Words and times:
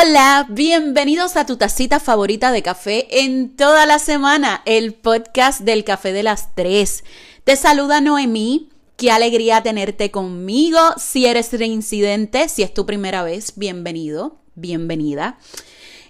Hola, 0.00 0.46
bienvenidos 0.48 1.36
a 1.36 1.44
tu 1.44 1.56
tacita 1.56 1.98
favorita 1.98 2.52
de 2.52 2.62
café 2.62 3.22
en 3.22 3.56
toda 3.56 3.84
la 3.84 3.98
semana, 3.98 4.62
el 4.64 4.94
podcast 4.94 5.62
del 5.62 5.82
café 5.82 6.12
de 6.12 6.22
las 6.22 6.54
tres. 6.54 7.02
Te 7.42 7.56
saluda 7.56 8.00
Noemí, 8.00 8.68
qué 8.96 9.10
alegría 9.10 9.60
tenerte 9.64 10.12
conmigo. 10.12 10.78
Si 10.98 11.26
eres 11.26 11.52
reincidente, 11.52 12.48
si 12.48 12.62
es 12.62 12.72
tu 12.72 12.86
primera 12.86 13.24
vez, 13.24 13.54
bienvenido, 13.56 14.36
bienvenida. 14.54 15.40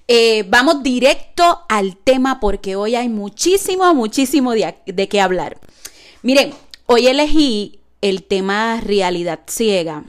Eh, 0.07 0.45
vamos 0.48 0.83
directo 0.83 1.61
al 1.70 1.97
tema 1.97 2.41
porque 2.41 2.77
hoy 2.77 2.95
hay 2.95 3.09
muchísimo, 3.09 3.95
muchísimo 3.95 4.52
de, 4.52 4.75
de 4.84 5.09
qué 5.09 5.23
hablar. 5.23 5.59
Miren, 6.23 6.52
hoy 6.84 7.07
elegí 7.07 7.80
el 8.02 8.23
tema 8.25 8.83
realidad 8.83 9.41
ciega. 9.47 10.05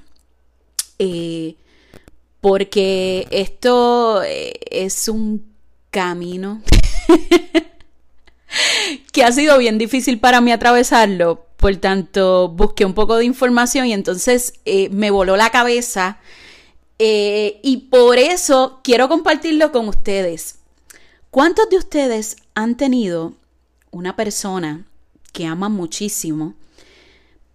Eh, 0.97 1.55
porque 2.41 3.27
esto 3.31 4.23
eh, 4.23 4.53
es 4.71 5.07
un 5.07 5.53
camino 5.89 6.61
que 9.11 9.23
ha 9.23 9.31
sido 9.31 9.57
bien 9.57 9.77
difícil 9.77 10.19
para 10.19 10.41
mí 10.41 10.51
atravesarlo. 10.51 11.45
Por 11.57 11.75
tanto, 11.77 12.49
busqué 12.49 12.85
un 12.85 12.93
poco 12.93 13.17
de 13.17 13.25
información 13.25 13.87
y 13.87 13.93
entonces 13.93 14.53
eh, 14.65 14.89
me 14.89 15.11
voló 15.11 15.35
la 15.35 15.49
cabeza. 15.49 16.19
Eh, 16.97 17.59
y 17.63 17.77
por 17.89 18.17
eso 18.17 18.79
quiero 18.83 19.09
compartirlo 19.09 19.71
con 19.71 19.87
ustedes. 19.87 20.59
¿Cuántos 21.31 21.69
de 21.69 21.77
ustedes 21.77 22.37
han 22.55 22.75
tenido 22.75 23.33
una 23.91 24.15
persona 24.15 24.85
que 25.31 25.45
ama 25.45 25.69
muchísimo, 25.69 26.55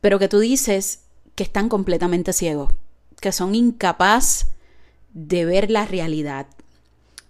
pero 0.00 0.18
que 0.18 0.28
tú 0.28 0.38
dices 0.38 1.00
que 1.34 1.44
están 1.44 1.68
completamente 1.68 2.32
ciegos, 2.32 2.72
que 3.20 3.32
son 3.32 3.55
incapaces 3.55 4.46
de 5.14 5.46
ver 5.46 5.70
la 5.70 5.86
realidad. 5.86 6.46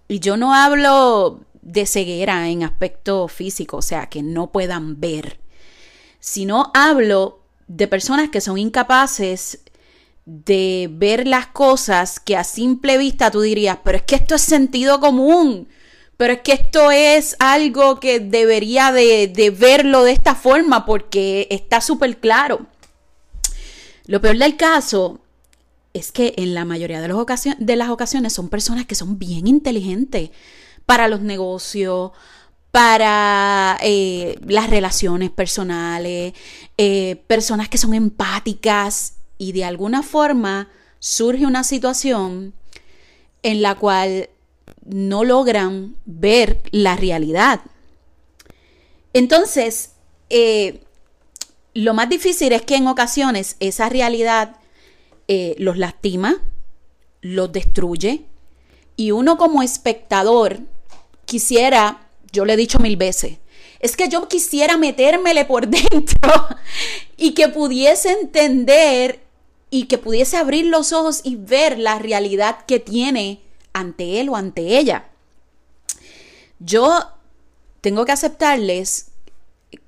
Y 0.08 0.18
yo 0.18 0.36
no 0.36 0.54
hablo 0.54 1.40
de 1.62 1.86
ceguera 1.86 2.48
en 2.48 2.62
aspecto 2.62 3.28
físico, 3.28 3.78
o 3.78 3.82
sea, 3.82 4.06
que 4.06 4.22
no 4.22 4.50
puedan 4.50 5.00
ver, 5.00 5.38
sino 6.18 6.70
hablo 6.74 7.40
de 7.68 7.88
personas 7.88 8.28
que 8.30 8.40
son 8.40 8.58
incapaces 8.58 9.60
de 10.26 10.88
ver 10.90 11.26
las 11.26 11.46
cosas 11.48 12.20
que 12.20 12.36
a 12.36 12.44
simple 12.44 12.98
vista 12.98 13.30
tú 13.30 13.42
dirías, 13.42 13.78
pero 13.84 13.98
es 13.98 14.04
que 14.04 14.16
esto 14.16 14.34
es 14.34 14.42
sentido 14.42 15.00
común, 15.00 15.68
pero 16.16 16.34
es 16.34 16.40
que 16.40 16.52
esto 16.52 16.90
es 16.90 17.36
algo 17.38 18.00
que 18.00 18.20
debería 18.20 18.92
de, 18.92 19.28
de 19.28 19.50
verlo 19.50 20.04
de 20.04 20.12
esta 20.12 20.34
forma 20.34 20.86
porque 20.86 21.46
está 21.50 21.80
súper 21.80 22.18
claro. 22.18 22.66
Lo 24.06 24.20
peor 24.20 24.36
del 24.36 24.56
caso 24.56 25.20
es 25.94 26.12
que 26.12 26.34
en 26.36 26.54
la 26.54 26.64
mayoría 26.64 27.00
de, 27.00 27.56
de 27.58 27.76
las 27.76 27.88
ocasiones 27.88 28.32
son 28.32 28.48
personas 28.48 28.84
que 28.84 28.96
son 28.96 29.18
bien 29.18 29.46
inteligentes 29.46 30.30
para 30.84 31.08
los 31.08 31.22
negocios, 31.22 32.10
para 32.72 33.78
eh, 33.80 34.36
las 34.46 34.68
relaciones 34.68 35.30
personales, 35.30 36.34
eh, 36.76 37.22
personas 37.28 37.68
que 37.68 37.78
son 37.78 37.94
empáticas 37.94 39.14
y 39.38 39.52
de 39.52 39.64
alguna 39.64 40.02
forma 40.02 40.68
surge 40.98 41.46
una 41.46 41.62
situación 41.62 42.52
en 43.44 43.62
la 43.62 43.76
cual 43.76 44.28
no 44.84 45.22
logran 45.22 45.94
ver 46.04 46.60
la 46.72 46.96
realidad. 46.96 47.60
Entonces, 49.12 49.92
eh, 50.28 50.82
lo 51.74 51.94
más 51.94 52.08
difícil 52.08 52.52
es 52.52 52.62
que 52.62 52.74
en 52.74 52.88
ocasiones 52.88 53.56
esa 53.60 53.88
realidad 53.88 54.56
eh, 55.28 55.54
los 55.58 55.78
lastima, 55.78 56.42
los 57.20 57.52
destruye. 57.52 58.26
Y 58.96 59.10
uno 59.10 59.36
como 59.36 59.62
espectador 59.62 60.60
quisiera, 61.24 62.08
yo 62.32 62.44
le 62.44 62.52
he 62.52 62.56
dicho 62.56 62.78
mil 62.78 62.96
veces, 62.96 63.38
es 63.80 63.96
que 63.96 64.08
yo 64.08 64.28
quisiera 64.28 64.76
metérmele 64.76 65.44
por 65.44 65.66
dentro 65.68 66.48
y 67.16 67.32
que 67.32 67.48
pudiese 67.48 68.12
entender 68.12 69.20
y 69.70 69.86
que 69.86 69.98
pudiese 69.98 70.36
abrir 70.36 70.66
los 70.66 70.92
ojos 70.92 71.20
y 71.24 71.36
ver 71.36 71.78
la 71.78 71.98
realidad 71.98 72.64
que 72.66 72.78
tiene 72.78 73.40
ante 73.72 74.20
él 74.20 74.28
o 74.28 74.36
ante 74.36 74.78
ella. 74.78 75.08
Yo 76.60 77.10
tengo 77.80 78.04
que 78.04 78.12
aceptarles 78.12 79.10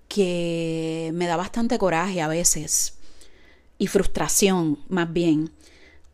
que 0.08 1.10
me 1.14 1.26
da 1.26 1.36
bastante 1.36 1.78
coraje 1.78 2.20
a 2.20 2.28
veces 2.28 2.95
y 3.78 3.86
frustración 3.86 4.78
más 4.88 5.12
bien 5.12 5.50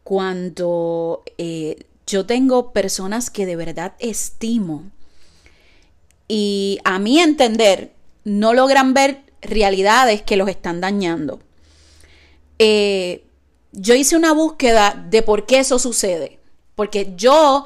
cuando 0.05 1.23
eh, 1.39 1.87
yo 2.07 2.27
tengo 2.27 2.73
personas 2.73 3.31
que 3.31 3.47
de 3.47 3.57
verdad 3.57 3.95
estimo 3.99 4.91
y 6.29 6.79
a 6.85 6.99
mi 6.99 7.21
entender 7.21 7.93
no 8.25 8.55
logran 8.55 8.95
ver 8.95 9.23
realidades 9.41 10.23
que 10.23 10.37
los 10.37 10.49
están 10.49 10.81
dañando. 10.81 11.41
Eh, 12.59 13.25
yo 13.73 13.95
hice 13.95 14.17
una 14.17 14.33
búsqueda 14.33 15.07
de 15.11 15.23
por 15.23 15.47
qué 15.47 15.61
eso 15.61 15.79
sucede, 15.79 16.39
porque 16.75 17.13
yo 17.17 17.65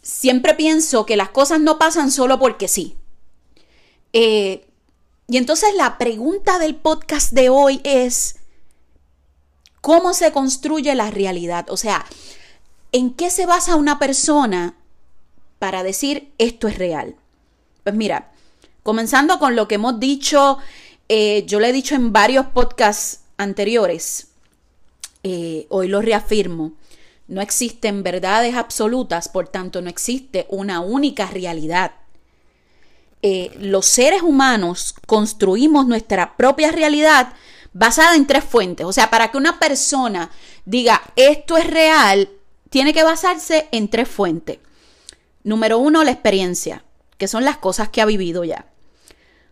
siempre 0.00 0.54
pienso 0.54 1.06
que 1.06 1.16
las 1.16 1.30
cosas 1.30 1.60
no 1.60 1.78
pasan 1.78 2.10
solo 2.10 2.38
porque 2.38 2.68
sí. 2.68 2.96
Eh, 4.12 4.66
y 5.28 5.36
entonces 5.36 5.74
la 5.76 5.98
pregunta 5.98 6.58
del 6.58 6.76
podcast 6.76 7.32
de 7.32 7.48
hoy 7.48 7.80
es, 7.84 8.36
¿Cómo 9.82 10.14
se 10.14 10.30
construye 10.30 10.94
la 10.94 11.10
realidad? 11.10 11.68
O 11.68 11.76
sea, 11.76 12.06
¿en 12.92 13.12
qué 13.12 13.30
se 13.30 13.46
basa 13.46 13.74
una 13.74 13.98
persona 13.98 14.76
para 15.58 15.82
decir 15.82 16.32
esto 16.38 16.68
es 16.68 16.78
real? 16.78 17.16
Pues 17.82 17.96
mira, 17.96 18.30
comenzando 18.84 19.40
con 19.40 19.56
lo 19.56 19.66
que 19.66 19.74
hemos 19.74 19.98
dicho, 19.98 20.58
eh, 21.08 21.42
yo 21.48 21.58
le 21.58 21.70
he 21.70 21.72
dicho 21.72 21.96
en 21.96 22.12
varios 22.12 22.46
podcasts 22.46 23.22
anteriores, 23.38 24.28
eh, 25.24 25.66
hoy 25.68 25.88
lo 25.88 26.00
reafirmo, 26.00 26.74
no 27.26 27.40
existen 27.40 28.04
verdades 28.04 28.54
absolutas, 28.54 29.28
por 29.28 29.48
tanto 29.48 29.82
no 29.82 29.90
existe 29.90 30.46
una 30.48 30.78
única 30.78 31.26
realidad. 31.26 31.90
Eh, 33.20 33.50
los 33.58 33.86
seres 33.86 34.22
humanos 34.22 34.94
construimos 35.06 35.88
nuestra 35.88 36.36
propia 36.36 36.70
realidad 36.70 37.34
basada 37.72 38.16
en 38.16 38.26
tres 38.26 38.44
fuentes. 38.44 38.86
O 38.86 38.92
sea, 38.92 39.10
para 39.10 39.30
que 39.30 39.36
una 39.36 39.58
persona 39.58 40.30
diga 40.64 41.02
esto 41.16 41.56
es 41.56 41.66
real, 41.66 42.28
tiene 42.70 42.92
que 42.92 43.02
basarse 43.02 43.68
en 43.72 43.88
tres 43.88 44.08
fuentes. 44.08 44.58
Número 45.44 45.78
uno, 45.78 46.04
la 46.04 46.10
experiencia, 46.10 46.84
que 47.18 47.28
son 47.28 47.44
las 47.44 47.58
cosas 47.58 47.88
que 47.88 48.00
ha 48.00 48.06
vivido 48.06 48.44
ya. 48.44 48.66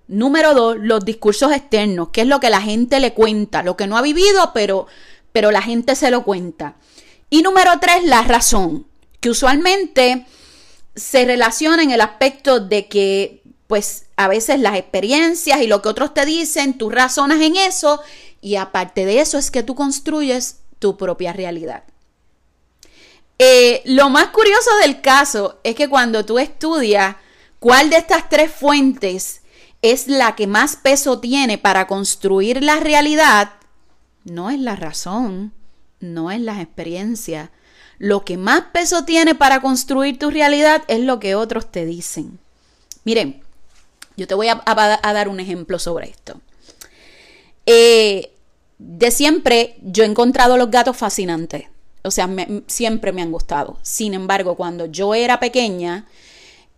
Número 0.09 0.55
dos, 0.55 0.77
los 0.79 1.05
discursos 1.05 1.53
externos, 1.53 2.09
que 2.09 2.23
es 2.23 2.27
lo 2.27 2.41
que 2.41 2.51
la 2.51 2.61
gente 2.61 2.99
le 2.99 3.15
cuenta, 3.15 3.63
lo 3.63 3.77
que 3.77 3.87
no 3.87 3.97
ha 3.97 4.03
vivido, 4.03 4.53
pero, 4.53 4.87
pero 5.33 5.51
la 5.53 5.63
gente 5.63 5.95
se 5.95 6.11
lo 6.11 6.25
cuenta. 6.25 6.77
Y 7.29 7.43
número 7.43 7.79
tres, 7.81 8.05
la 8.05 8.23
razón, 8.23 8.87
que 9.21 9.31
usualmente 9.31 10.27
se 10.97 11.25
relaciona 11.25 11.83
en 11.83 11.93
el 11.93 12.01
aspecto 12.01 12.59
de 12.59 12.89
que 12.89 13.40
pues 13.71 14.07
a 14.17 14.27
veces 14.27 14.59
las 14.59 14.77
experiencias 14.77 15.63
y 15.63 15.69
lo 15.69 15.81
que 15.81 15.91
otros 15.91 16.13
te 16.13 16.27
dicen, 16.27 16.77
tú 16.77 16.91
razonas 16.91 17.41
en 17.41 17.55
eso 17.55 18.01
y 18.41 18.57
aparte 18.57 19.05
de 19.05 19.21
eso 19.21 19.39
es 19.39 19.53
que 19.53 19.63
tú 19.63 19.77
construyes 19.77 20.57
tu 20.81 20.97
propia 20.97 21.33
realidad. 21.33 21.85
Eh, 23.39 23.81
lo 23.85 24.11
más 24.11 24.31
curioso 24.31 24.71
del 24.83 25.01
caso 25.01 25.61
es 25.63 25.77
que 25.77 25.89
cuando 25.89 26.25
tú 26.25 26.41
estudias 26.41 27.15
cuál 27.61 27.91
de 27.91 27.99
estas 27.99 28.29
tres 28.29 28.51
fuentes 28.51 29.43
es 29.83 30.09
la 30.09 30.35
que 30.35 30.49
más 30.49 30.75
peso 30.75 31.21
tiene 31.21 31.57
para 31.57 31.87
construir 31.87 32.65
la 32.65 32.81
realidad, 32.81 33.53
no 34.25 34.51
es 34.51 34.59
la 34.59 34.75
razón, 34.75 35.53
no 36.01 36.33
es 36.33 36.41
las 36.41 36.59
experiencias. 36.59 37.51
Lo 37.99 38.25
que 38.25 38.37
más 38.37 38.63
peso 38.73 39.05
tiene 39.05 39.37
para 39.37 39.61
construir 39.61 40.19
tu 40.19 40.29
realidad 40.29 40.83
es 40.89 40.99
lo 40.99 41.21
que 41.21 41.37
otros 41.37 41.71
te 41.71 41.87
dicen. 41.87 42.41
Miren, 43.05 43.45
yo 44.17 44.27
te 44.27 44.35
voy 44.35 44.49
a, 44.49 44.63
dar 44.65 45.29
un 45.29 45.41
ejemplo 45.41 45.79
sobre 45.79 46.11
esto. 46.11 46.41
Eh, 47.67 48.33
de 48.79 49.11
siempre 49.11 49.77
yo 49.83 50.05
he 50.05 50.07
encontrado 50.07 50.57
los 50.57 50.71
gatos 50.71 50.97
fascinantes. 50.97 51.65
O 52.03 52.11
sea, 52.11 52.29
siempre 52.67 53.13
me 53.13 53.23
han 53.23 53.31
gustado. 53.31 53.79
Sin 53.83 54.15
embargo, 54.15 54.57
cuando 54.57 54.87
yo 54.87 55.15
era 55.15 55.39
pequeña, 55.39 56.07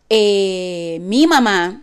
eh, 0.09 0.99
mi 1.03 1.27
mamá 1.27 1.83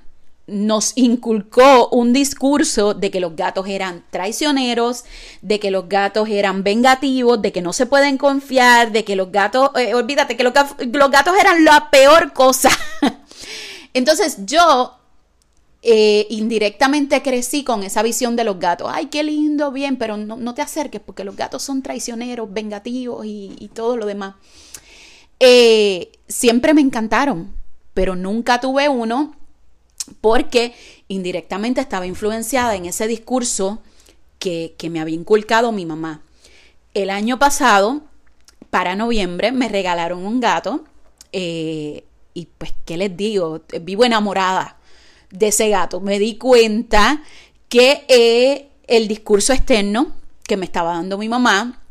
nos 0.50 0.94
inculcó 0.96 1.90
un 1.90 2.12
discurso 2.12 2.94
de 2.94 3.12
que 3.12 3.20
los 3.20 3.36
gatos 3.36 3.68
eran 3.68 4.04
traicioneros, 4.10 5.06
de 5.42 5.60
que 5.60 5.72
los 5.72 5.88
gatos 5.88 6.28
eran 6.30 6.64
vengativos, 6.64 7.42
de 7.42 7.52
que 7.52 7.62
no 7.62 7.72
se 7.72 7.86
pueden 7.86 8.18
confiar, 8.18 8.92
de 8.92 9.04
que 9.04 9.16
los 9.16 9.32
gatos, 9.32 9.72
eh, 9.76 9.94
olvídate, 9.94 10.36
que 10.36 10.44
los, 10.44 10.54
los, 10.92 11.12
gatos 11.12 11.36
eran 11.40 11.64
la 11.64 11.90
peor 11.90 12.34
cosa. 12.34 12.70
Entonces 13.94 14.38
yo 14.46 14.99
eh, 15.82 16.28
indirectamente 16.30 17.22
crecí 17.22 17.64
con 17.64 17.84
esa 17.84 18.04
visión 18.04 18.36
de 18.36 18.44
los 18.44 18.60
gatos. 18.60 18.90
Ay, 18.92 19.06
qué 19.08 19.24
lindo, 19.24 19.72
bien, 19.72 19.98
pero 19.98 20.18
no, 20.18 20.54
te 20.54 20.62
acerques 20.62 21.02
porque 21.02 21.24
los 21.24 21.36
gatos 21.36 21.64
son 21.64 21.82
traicioneros, 21.82 22.52
vengativos 22.52 23.26
y, 23.26 23.72
todo 23.74 23.96
lo 23.98 24.06
demás. 24.06 24.36
eh, 25.40 26.12
siempre 26.28 26.74
me 26.74 26.82
encantaron, 26.82 27.54
pero 27.94 28.16
nunca 28.16 28.60
tuve 28.60 28.90
uno 28.90 29.36
porque 30.22 30.74
indirectamente 31.08 31.82
estaba 31.82 32.06
influenciada 32.06 32.76
en 32.76 32.86
ese 32.86 33.08
discurso 33.08 33.82
que, 34.38 34.76
me 34.90 35.00
había 35.00 35.16
inculcado 35.16 35.72
mi 35.72 35.86
mamá. 35.86 36.24
El 36.94 37.10
año 37.10 37.40
pasado, 37.40 38.02
para 38.70 38.96
noviembre, 38.96 39.52
me 39.52 39.70
regalaron 39.70 40.26
un 40.26 40.40
gato 40.40 40.84
eh, 41.32 42.04
y 42.34 42.48
pues, 42.58 42.74
¿qué 42.86 42.98
les 42.98 43.16
digo? 43.16 43.62
Vivo 43.82 44.06
enamorada 44.06 44.79
de 45.32 45.48
ese 45.48 45.70
gato. 45.70 46.02
Me 46.02 46.20
di 46.20 46.38
cuenta 46.38 47.24
que 47.68 48.06
eh, 48.08 48.70
el 48.88 49.08
discurso 49.08 49.54
externo 49.54 50.16
que 50.44 50.58
me 50.58 50.66
estaba 50.66 50.94
dando 50.94 51.18
mi 51.18 51.30
mamá 51.30 51.82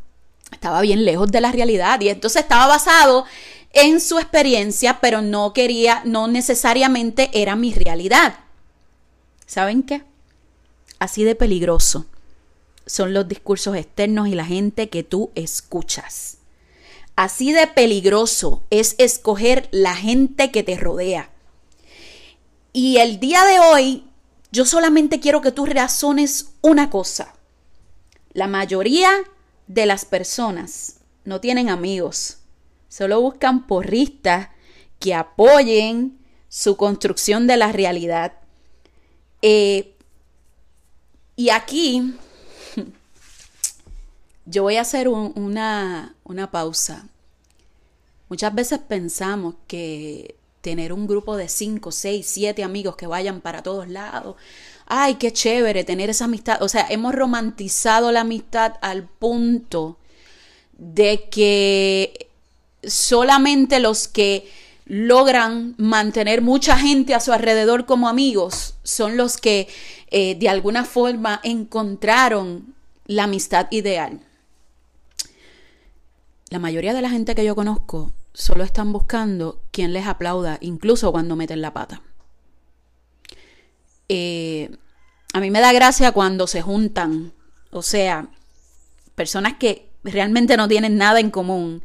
estaba 0.52 0.80
bien 0.80 1.04
lejos 1.04 1.30
de 1.30 1.40
la 1.40 1.52
realidad 1.52 2.00
y 2.00 2.08
entonces 2.08 2.42
estaba 2.42 2.66
basado 2.66 3.24
en 3.72 4.00
su 4.00 4.18
experiencia, 4.18 4.98
pero 5.00 5.22
no 5.22 5.52
quería, 5.52 6.02
no 6.04 6.26
necesariamente 6.26 7.30
era 7.32 7.54
mi 7.54 7.72
realidad. 7.72 8.40
¿Saben 9.46 9.82
qué? 9.82 10.02
Así 10.98 11.22
de 11.24 11.34
peligroso 11.34 12.06
son 12.86 13.12
los 13.12 13.28
discursos 13.28 13.76
externos 13.76 14.28
y 14.28 14.34
la 14.34 14.44
gente 14.44 14.88
que 14.88 15.02
tú 15.02 15.30
escuchas. 15.34 16.38
Así 17.16 17.52
de 17.52 17.66
peligroso 17.66 18.62
es 18.70 18.94
escoger 18.98 19.68
la 19.70 19.94
gente 19.94 20.50
que 20.50 20.62
te 20.62 20.76
rodea. 20.76 21.30
Y 22.72 22.98
el 22.98 23.18
día 23.18 23.44
de 23.44 23.58
hoy, 23.58 24.04
yo 24.52 24.64
solamente 24.64 25.20
quiero 25.20 25.40
que 25.40 25.52
tú 25.52 25.66
razones 25.66 26.52
una 26.60 26.90
cosa. 26.90 27.34
La 28.32 28.46
mayoría 28.46 29.10
de 29.66 29.86
las 29.86 30.04
personas 30.04 31.00
no 31.24 31.40
tienen 31.40 31.68
amigos, 31.68 32.38
solo 32.88 33.20
buscan 33.20 33.66
porristas 33.66 34.48
que 34.98 35.14
apoyen 35.14 36.18
su 36.48 36.76
construcción 36.76 37.46
de 37.46 37.56
la 37.56 37.72
realidad. 37.72 38.32
Eh, 39.42 39.94
y 41.36 41.50
aquí 41.50 42.14
yo 44.46 44.62
voy 44.62 44.76
a 44.76 44.82
hacer 44.82 45.08
una, 45.08 46.16
una 46.24 46.50
pausa. 46.50 47.08
Muchas 48.28 48.54
veces 48.54 48.78
pensamos 48.80 49.54
que 49.66 50.37
tener 50.60 50.92
un 50.92 51.06
grupo 51.06 51.36
de 51.36 51.48
5, 51.48 51.92
6, 51.92 52.26
7 52.26 52.62
amigos 52.64 52.96
que 52.96 53.06
vayan 53.06 53.40
para 53.40 53.62
todos 53.62 53.88
lados. 53.88 54.36
Ay, 54.86 55.16
qué 55.16 55.32
chévere 55.32 55.84
tener 55.84 56.10
esa 56.10 56.24
amistad. 56.24 56.62
O 56.62 56.68
sea, 56.68 56.86
hemos 56.88 57.14
romantizado 57.14 58.10
la 58.10 58.20
amistad 58.20 58.74
al 58.80 59.04
punto 59.04 59.98
de 60.78 61.28
que 61.30 62.28
solamente 62.82 63.80
los 63.80 64.08
que 64.08 64.50
logran 64.86 65.74
mantener 65.76 66.40
mucha 66.40 66.78
gente 66.78 67.14
a 67.14 67.20
su 67.20 67.32
alrededor 67.32 67.84
como 67.84 68.08
amigos 68.08 68.74
son 68.82 69.18
los 69.18 69.36
que 69.36 69.68
eh, 70.10 70.34
de 70.36 70.48
alguna 70.48 70.84
forma 70.84 71.40
encontraron 71.44 72.74
la 73.06 73.24
amistad 73.24 73.66
ideal. 73.70 74.20
La 76.48 76.58
mayoría 76.58 76.94
de 76.94 77.02
la 77.02 77.10
gente 77.10 77.34
que 77.34 77.44
yo 77.44 77.54
conozco 77.54 78.12
solo 78.32 78.64
están 78.64 78.92
buscando 78.92 79.62
quien 79.70 79.92
les 79.92 80.06
aplauda, 80.06 80.58
incluso 80.60 81.12
cuando 81.12 81.36
meten 81.36 81.60
la 81.60 81.72
pata. 81.72 82.02
Eh, 84.08 84.76
a 85.32 85.40
mí 85.40 85.50
me 85.50 85.60
da 85.60 85.72
gracia 85.72 86.12
cuando 86.12 86.46
se 86.46 86.62
juntan, 86.62 87.32
o 87.70 87.82
sea, 87.82 88.28
personas 89.14 89.54
que 89.58 89.90
realmente 90.04 90.56
no 90.56 90.68
tienen 90.68 90.96
nada 90.96 91.20
en 91.20 91.30
común, 91.30 91.82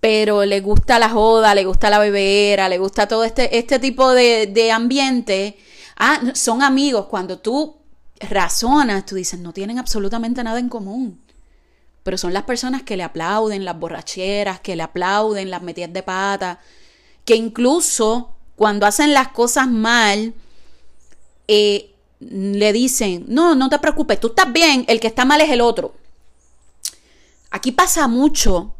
pero 0.00 0.44
les 0.44 0.62
gusta 0.62 0.98
la 0.98 1.10
joda, 1.10 1.54
les 1.54 1.66
gusta 1.66 1.90
la 1.90 1.98
bebera, 1.98 2.68
les 2.68 2.80
gusta 2.80 3.06
todo 3.06 3.24
este, 3.24 3.58
este 3.58 3.78
tipo 3.78 4.12
de, 4.12 4.46
de 4.48 4.72
ambiente. 4.72 5.58
Ah, 5.96 6.20
son 6.34 6.62
amigos. 6.62 7.06
Cuando 7.06 7.38
tú 7.38 7.76
razonas, 8.18 9.06
tú 9.06 9.14
dices, 9.14 9.38
no 9.38 9.52
tienen 9.52 9.78
absolutamente 9.78 10.42
nada 10.42 10.58
en 10.58 10.68
común 10.68 11.21
pero 12.02 12.18
son 12.18 12.32
las 12.32 12.44
personas 12.44 12.82
que 12.82 12.96
le 12.96 13.02
aplauden 13.02 13.64
las 13.64 13.78
borracheras, 13.78 14.60
que 14.60 14.76
le 14.76 14.82
aplauden 14.82 15.50
las 15.50 15.62
metidas 15.62 15.92
de 15.92 16.02
pata, 16.02 16.60
que 17.24 17.36
incluso 17.36 18.30
cuando 18.56 18.86
hacen 18.86 19.12
las 19.12 19.28
cosas 19.28 19.68
mal, 19.68 20.34
eh, 21.48 21.94
le 22.20 22.72
dicen, 22.72 23.24
no, 23.28 23.54
no 23.54 23.68
te 23.68 23.78
preocupes, 23.78 24.20
tú 24.20 24.28
estás 24.28 24.52
bien, 24.52 24.84
el 24.88 25.00
que 25.00 25.06
está 25.08 25.24
mal 25.24 25.40
es 25.40 25.50
el 25.50 25.60
otro. 25.60 25.94
Aquí 27.50 27.72
pasa 27.72 28.08
mucho 28.08 28.74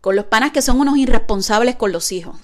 con 0.00 0.16
los 0.16 0.26
panas 0.26 0.52
que 0.52 0.62
son 0.62 0.80
unos 0.80 0.96
irresponsables 0.96 1.76
con 1.76 1.92
los 1.92 2.12
hijos, 2.12 2.36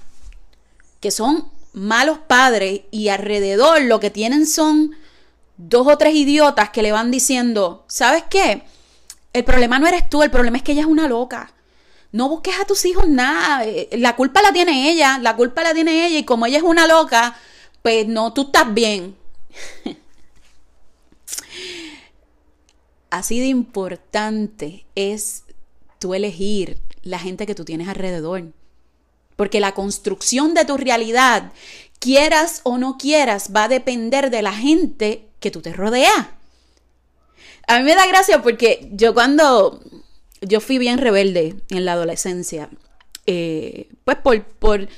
que 1.00 1.10
son 1.10 1.50
malos 1.72 2.18
padres 2.26 2.82
y 2.90 3.08
alrededor 3.08 3.82
lo 3.82 3.98
que 3.98 4.10
tienen 4.10 4.46
son 4.46 4.94
dos 5.56 5.86
o 5.86 5.96
tres 5.96 6.14
idiotas 6.14 6.70
que 6.70 6.82
le 6.82 6.92
van 6.92 7.10
diciendo, 7.10 7.84
¿sabes 7.88 8.24
qué? 8.28 8.64
El 9.32 9.44
problema 9.44 9.78
no 9.78 9.86
eres 9.86 10.10
tú, 10.10 10.22
el 10.22 10.30
problema 10.30 10.58
es 10.58 10.62
que 10.62 10.72
ella 10.72 10.82
es 10.82 10.86
una 10.86 11.08
loca. 11.08 11.52
No 12.12 12.28
busques 12.28 12.54
a 12.60 12.66
tus 12.66 12.84
hijos 12.84 13.08
nada. 13.08 13.64
Eh, 13.64 13.88
la 13.92 14.14
culpa 14.16 14.42
la 14.42 14.52
tiene 14.52 14.90
ella, 14.90 15.18
la 15.18 15.34
culpa 15.36 15.62
la 15.62 15.72
tiene 15.72 16.06
ella 16.06 16.18
y 16.18 16.24
como 16.24 16.44
ella 16.46 16.58
es 16.58 16.62
una 16.62 16.86
loca, 16.86 17.36
pues 17.80 18.06
no, 18.06 18.32
tú 18.34 18.42
estás 18.42 18.72
bien. 18.74 19.16
Así 23.10 23.40
de 23.40 23.46
importante 23.46 24.86
es 24.94 25.44
tú 25.98 26.14
elegir 26.14 26.78
la 27.02 27.18
gente 27.18 27.46
que 27.46 27.54
tú 27.54 27.64
tienes 27.64 27.88
alrededor. 27.88 28.52
Porque 29.36 29.60
la 29.60 29.72
construcción 29.72 30.54
de 30.54 30.64
tu 30.64 30.76
realidad, 30.76 31.52
quieras 31.98 32.60
o 32.64 32.78
no 32.78 32.98
quieras, 32.98 33.50
va 33.54 33.64
a 33.64 33.68
depender 33.68 34.30
de 34.30 34.42
la 34.42 34.52
gente 34.52 35.28
que 35.40 35.50
tú 35.50 35.62
te 35.62 35.72
rodeas. 35.72 36.28
A 37.66 37.78
mí 37.78 37.84
me 37.84 37.94
da 37.94 38.06
gracia 38.06 38.42
porque 38.42 38.88
yo 38.92 39.14
cuando 39.14 39.80
yo 40.40 40.60
fui 40.60 40.78
bien 40.78 40.98
rebelde 40.98 41.56
en 41.70 41.84
la 41.84 41.92
adolescencia, 41.92 42.68
eh, 43.26 43.88
pues 44.04 44.16
por, 44.18 44.42
por, 44.44 44.88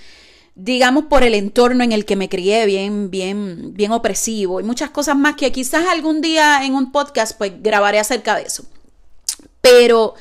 digamos, 0.55 1.05
por 1.05 1.23
el 1.23 1.35
entorno 1.35 1.85
en 1.85 1.93
el 1.93 2.05
que 2.05 2.17
me 2.17 2.29
crié, 2.29 2.65
bien, 2.67 3.11
bien, 3.11 3.75
bien 3.75 3.93
opresivo 3.93 4.61
y 4.61 4.63
muchas 4.63 4.91
cosas 4.91 5.17
más 5.17 5.37
que 5.37 5.53
quizás 5.53 5.87
algún 5.89 6.21
día 6.21 6.65
en 6.65 6.75
un 6.75 6.93
podcast 6.93 7.37
pues 7.37 7.53
grabaré 7.63 7.99
acerca 7.99 8.37
de 8.37 8.43
eso. 8.43 8.65
Pero 9.61 10.15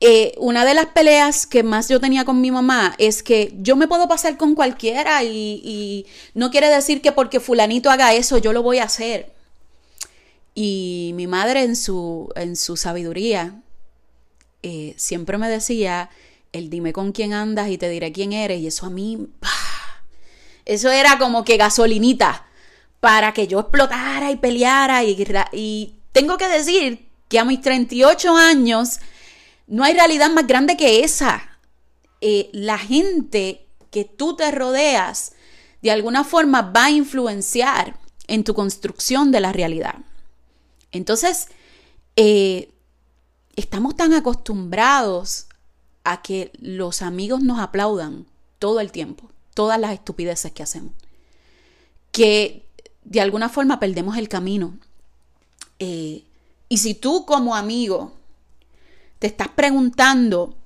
eh, 0.00 0.34
una 0.38 0.64
de 0.64 0.74
las 0.74 0.86
peleas 0.86 1.46
que 1.46 1.62
más 1.62 1.88
yo 1.88 2.00
tenía 2.00 2.24
con 2.24 2.40
mi 2.40 2.50
mamá 2.50 2.94
es 2.98 3.22
que 3.22 3.52
yo 3.58 3.76
me 3.76 3.86
puedo 3.86 4.08
pasar 4.08 4.36
con 4.36 4.54
cualquiera 4.54 5.22
y, 5.22 5.60
y 5.64 6.06
no 6.34 6.50
quiere 6.50 6.68
decir 6.68 7.00
que 7.00 7.12
porque 7.12 7.38
fulanito 7.38 7.90
haga 7.90 8.14
eso 8.14 8.38
yo 8.38 8.52
lo 8.52 8.62
voy 8.62 8.78
a 8.78 8.84
hacer. 8.84 9.31
Y 10.54 11.12
mi 11.14 11.26
madre 11.26 11.62
en 11.62 11.76
su, 11.76 12.30
en 12.36 12.56
su 12.56 12.76
sabiduría 12.76 13.62
eh, 14.62 14.94
siempre 14.96 15.38
me 15.38 15.48
decía, 15.48 16.10
el 16.52 16.70
dime 16.70 16.92
con 16.92 17.12
quién 17.12 17.32
andas 17.32 17.68
y 17.70 17.78
te 17.78 17.88
diré 17.88 18.12
quién 18.12 18.32
eres. 18.32 18.60
Y 18.60 18.66
eso 18.66 18.86
a 18.86 18.90
mí, 18.90 19.28
eso 20.64 20.90
era 20.90 21.18
como 21.18 21.44
que 21.44 21.56
gasolinita 21.56 22.46
para 23.00 23.32
que 23.32 23.46
yo 23.46 23.60
explotara 23.60 24.30
y 24.30 24.36
peleara. 24.36 25.02
Y, 25.04 25.16
y 25.52 25.96
tengo 26.12 26.36
que 26.36 26.48
decir 26.48 27.08
que 27.28 27.38
a 27.38 27.44
mis 27.44 27.60
38 27.60 28.36
años 28.36 29.00
no 29.66 29.84
hay 29.84 29.94
realidad 29.94 30.30
más 30.30 30.46
grande 30.46 30.76
que 30.76 31.02
esa. 31.02 31.58
Eh, 32.20 32.50
la 32.52 32.78
gente 32.78 33.66
que 33.90 34.04
tú 34.04 34.36
te 34.36 34.50
rodeas 34.50 35.32
de 35.80 35.90
alguna 35.90 36.24
forma 36.24 36.62
va 36.62 36.84
a 36.84 36.90
influenciar 36.90 37.98
en 38.28 38.44
tu 38.44 38.54
construcción 38.54 39.32
de 39.32 39.40
la 39.40 39.52
realidad. 39.52 39.96
Entonces, 40.92 41.48
eh, 42.16 42.70
estamos 43.56 43.96
tan 43.96 44.12
acostumbrados 44.12 45.46
a 46.04 46.22
que 46.22 46.52
los 46.60 47.02
amigos 47.02 47.42
nos 47.42 47.58
aplaudan 47.58 48.26
todo 48.58 48.80
el 48.80 48.92
tiempo, 48.92 49.30
todas 49.54 49.80
las 49.80 49.92
estupideces 49.92 50.52
que 50.52 50.62
hacemos, 50.62 50.92
que 52.10 52.66
de 53.04 53.20
alguna 53.20 53.48
forma 53.48 53.80
perdemos 53.80 54.16
el 54.16 54.28
camino. 54.28 54.78
Eh, 55.78 56.24
y 56.68 56.78
si 56.78 56.94
tú 56.94 57.24
como 57.26 57.56
amigo 57.56 58.12
te 59.18 59.26
estás 59.26 59.48
preguntando 59.48 60.56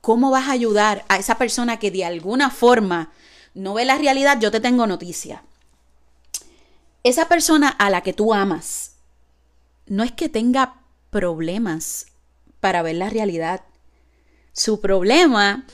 cómo 0.00 0.30
vas 0.30 0.48
a 0.48 0.52
ayudar 0.52 1.04
a 1.08 1.16
esa 1.16 1.38
persona 1.38 1.78
que 1.78 1.90
de 1.90 2.04
alguna 2.04 2.50
forma 2.50 3.12
no 3.54 3.74
ve 3.74 3.84
la 3.84 3.98
realidad, 3.98 4.38
yo 4.40 4.50
te 4.50 4.60
tengo 4.60 4.86
noticia. 4.86 5.42
Esa 7.04 7.28
persona 7.28 7.68
a 7.68 7.90
la 7.90 8.02
que 8.02 8.12
tú 8.12 8.32
amas, 8.34 8.91
no 9.86 10.02
es 10.02 10.12
que 10.12 10.28
tenga 10.28 10.82
problemas 11.10 12.06
para 12.60 12.82
ver 12.82 12.96
la 12.96 13.10
realidad. 13.10 13.62
Su 14.52 14.80
problema 14.80 15.66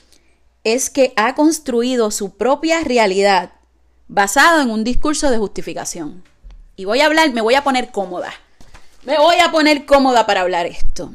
es 0.64 0.90
que 0.90 1.12
ha 1.16 1.34
construido 1.34 2.10
su 2.10 2.36
propia 2.36 2.82
realidad 2.82 3.52
basado 4.08 4.60
en 4.62 4.70
un 4.70 4.84
discurso 4.84 5.30
de 5.30 5.38
justificación. 5.38 6.22
Y 6.76 6.84
voy 6.84 7.00
a 7.00 7.06
hablar, 7.06 7.32
me 7.32 7.40
voy 7.40 7.54
a 7.54 7.64
poner 7.64 7.90
cómoda. 7.90 8.32
Me 9.04 9.18
voy 9.18 9.36
a 9.36 9.50
poner 9.50 9.86
cómoda 9.86 10.26
para 10.26 10.40
hablar 10.40 10.66
esto. 10.66 11.12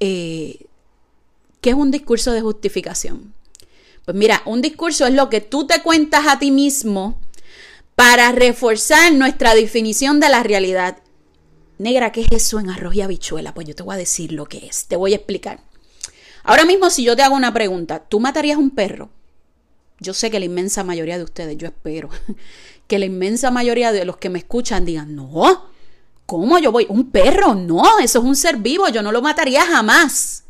Eh, 0.00 0.66
¿Qué 1.60 1.70
es 1.70 1.76
un 1.76 1.90
discurso 1.90 2.32
de 2.32 2.40
justificación? 2.40 3.34
Pues 4.04 4.16
mira, 4.16 4.42
un 4.46 4.62
discurso 4.62 5.06
es 5.06 5.14
lo 5.14 5.28
que 5.28 5.40
tú 5.40 5.66
te 5.66 5.82
cuentas 5.82 6.26
a 6.28 6.38
ti 6.38 6.50
mismo 6.50 7.20
para 7.94 8.32
reforzar 8.32 9.12
nuestra 9.12 9.54
definición 9.54 10.20
de 10.20 10.28
la 10.28 10.42
realidad. 10.42 10.98
Negra, 11.78 12.10
¿qué 12.10 12.22
es 12.22 12.32
eso 12.32 12.58
en 12.58 12.70
arroz 12.70 12.94
y 12.96 13.02
habichuela? 13.02 13.54
Pues 13.54 13.66
yo 13.66 13.74
te 13.74 13.84
voy 13.84 13.94
a 13.94 13.98
decir 13.98 14.32
lo 14.32 14.46
que 14.46 14.66
es, 14.66 14.86
te 14.86 14.96
voy 14.96 15.12
a 15.12 15.16
explicar. 15.16 15.60
Ahora 16.42 16.64
mismo, 16.64 16.90
si 16.90 17.04
yo 17.04 17.14
te 17.14 17.22
hago 17.22 17.36
una 17.36 17.52
pregunta, 17.52 18.00
¿tú 18.00 18.20
matarías 18.20 18.58
un 18.58 18.70
perro? 18.70 19.10
Yo 20.00 20.14
sé 20.14 20.30
que 20.30 20.38
la 20.38 20.46
inmensa 20.46 20.82
mayoría 20.82 21.18
de 21.18 21.24
ustedes, 21.24 21.56
yo 21.56 21.68
espero, 21.68 22.08
que 22.88 22.98
la 22.98 23.04
inmensa 23.04 23.50
mayoría 23.50 23.92
de 23.92 24.04
los 24.04 24.16
que 24.16 24.30
me 24.30 24.40
escuchan 24.40 24.84
digan, 24.84 25.14
no, 25.14 25.66
¿cómo 26.26 26.58
yo 26.58 26.72
voy? 26.72 26.86
¿Un 26.88 27.10
perro? 27.10 27.54
No, 27.54 27.98
eso 28.00 28.18
es 28.18 28.24
un 28.24 28.36
ser 28.36 28.56
vivo, 28.56 28.88
yo 28.88 29.02
no 29.02 29.12
lo 29.12 29.22
mataría 29.22 29.64
jamás. 29.64 30.44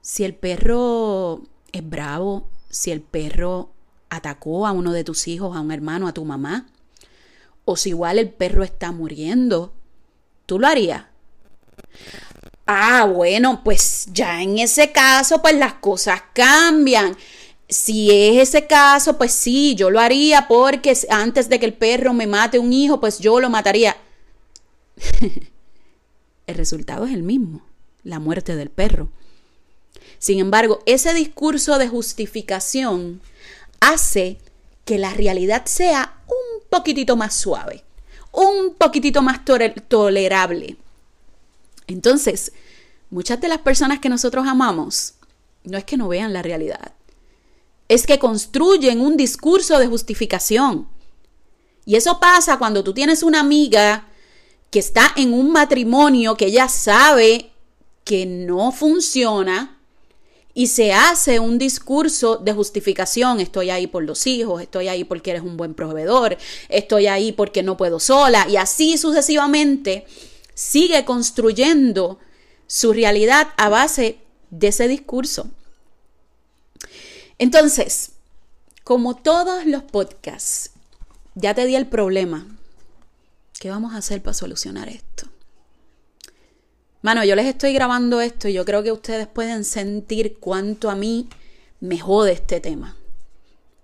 Si 0.00 0.24
el 0.24 0.34
perro 0.34 1.42
es 1.72 1.88
bravo, 1.88 2.48
si 2.70 2.90
el 2.90 3.00
perro 3.02 3.72
atacó 4.10 4.66
a 4.66 4.72
uno 4.72 4.92
de 4.92 5.04
tus 5.04 5.28
hijos, 5.28 5.56
a 5.56 5.60
un 5.60 5.72
hermano, 5.72 6.06
a 6.08 6.14
tu 6.14 6.24
mamá, 6.24 6.66
o 7.64 7.76
si 7.76 7.90
igual 7.90 8.18
el 8.18 8.30
perro 8.30 8.62
está 8.62 8.92
muriendo, 8.92 9.72
¿tú 10.46 10.58
lo 10.58 10.66
harías? 10.66 11.04
Ah, 12.66 13.04
bueno, 13.04 13.62
pues 13.62 14.06
ya 14.12 14.42
en 14.42 14.58
ese 14.58 14.90
caso, 14.92 15.42
pues 15.42 15.54
las 15.54 15.74
cosas 15.74 16.22
cambian. 16.32 17.16
Si 17.68 18.10
es 18.10 18.48
ese 18.48 18.66
caso, 18.66 19.18
pues 19.18 19.32
sí, 19.32 19.74
yo 19.74 19.90
lo 19.90 20.00
haría 20.00 20.48
porque 20.48 20.96
antes 21.10 21.48
de 21.48 21.58
que 21.58 21.66
el 21.66 21.74
perro 21.74 22.12
me 22.12 22.26
mate 22.26 22.58
un 22.58 22.72
hijo, 22.72 23.00
pues 23.00 23.18
yo 23.18 23.40
lo 23.40 23.50
mataría. 23.50 23.96
el 26.46 26.54
resultado 26.54 27.06
es 27.06 27.12
el 27.12 27.22
mismo, 27.22 27.62
la 28.02 28.18
muerte 28.18 28.56
del 28.56 28.70
perro. 28.70 29.08
Sin 30.18 30.38
embargo, 30.38 30.80
ese 30.86 31.12
discurso 31.12 31.78
de 31.78 31.88
justificación 31.88 33.20
hace 33.80 34.38
que 34.84 34.98
la 34.98 35.12
realidad 35.12 35.66
sea 35.66 36.14
un 36.26 36.53
poquitito 36.74 37.14
más 37.14 37.34
suave, 37.34 37.84
un 38.32 38.74
poquitito 38.74 39.22
más 39.22 39.44
tolerable. 39.44 40.76
Entonces, 41.86 42.52
muchas 43.10 43.40
de 43.40 43.46
las 43.46 43.58
personas 43.58 44.00
que 44.00 44.08
nosotros 44.08 44.44
amamos 44.48 45.14
no 45.62 45.78
es 45.78 45.84
que 45.84 45.96
no 45.96 46.08
vean 46.08 46.32
la 46.32 46.42
realidad, 46.42 46.94
es 47.88 48.06
que 48.06 48.18
construyen 48.18 49.00
un 49.00 49.16
discurso 49.16 49.78
de 49.78 49.86
justificación. 49.86 50.88
Y 51.84 51.94
eso 51.94 52.18
pasa 52.18 52.58
cuando 52.58 52.82
tú 52.82 52.92
tienes 52.92 53.22
una 53.22 53.38
amiga 53.38 54.08
que 54.70 54.80
está 54.80 55.12
en 55.14 55.32
un 55.32 55.52
matrimonio 55.52 56.36
que 56.36 56.46
ella 56.46 56.68
sabe 56.68 57.52
que 58.02 58.26
no 58.26 58.72
funciona 58.72 59.73
y 60.54 60.68
se 60.68 60.92
hace 60.92 61.40
un 61.40 61.58
discurso 61.58 62.36
de 62.36 62.52
justificación. 62.52 63.40
Estoy 63.40 63.70
ahí 63.70 63.88
por 63.88 64.04
los 64.04 64.26
hijos, 64.26 64.62
estoy 64.62 64.88
ahí 64.88 65.04
porque 65.04 65.30
eres 65.30 65.42
un 65.42 65.56
buen 65.56 65.74
proveedor, 65.74 66.38
estoy 66.68 67.08
ahí 67.08 67.32
porque 67.32 67.62
no 67.62 67.76
puedo 67.76 67.98
sola 67.98 68.46
y 68.48 68.56
así 68.56 68.96
sucesivamente 68.96 70.06
sigue 70.54 71.04
construyendo 71.04 72.18
su 72.68 72.92
realidad 72.92 73.48
a 73.56 73.68
base 73.68 74.18
de 74.50 74.68
ese 74.68 74.86
discurso. 74.86 75.48
Entonces, 77.38 78.12
como 78.84 79.16
todos 79.16 79.66
los 79.66 79.82
podcasts, 79.82 80.70
ya 81.34 81.54
te 81.54 81.66
di 81.66 81.74
el 81.74 81.86
problema. 81.86 82.46
¿Qué 83.58 83.70
vamos 83.70 83.94
a 83.94 83.98
hacer 83.98 84.22
para 84.22 84.34
solucionar 84.34 84.88
esto? 84.88 85.28
Mano, 87.04 87.22
yo 87.22 87.36
les 87.36 87.44
estoy 87.44 87.74
grabando 87.74 88.22
esto 88.22 88.48
y 88.48 88.54
yo 88.54 88.64
creo 88.64 88.82
que 88.82 88.90
ustedes 88.90 89.26
pueden 89.26 89.66
sentir 89.66 90.38
cuánto 90.40 90.88
a 90.88 90.94
mí 90.94 91.28
me 91.78 91.98
jode 91.98 92.32
este 92.32 92.60
tema. 92.60 92.96